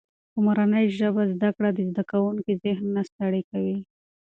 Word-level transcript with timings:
په 0.31 0.37
مورنۍ 0.45 0.85
ژبه 0.97 1.23
زده 1.33 1.49
کړه 1.55 1.69
د 1.73 1.79
زده 1.89 2.03
کوونکي 2.11 2.51
ذهن 2.63 2.85
نه 2.95 3.01
ستړی 3.09 3.41
کوي. 3.51 3.77